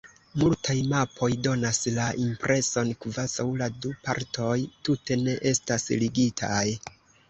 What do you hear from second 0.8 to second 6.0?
mapoj donas la impreson, kvazaŭ la du partoj tute ne estas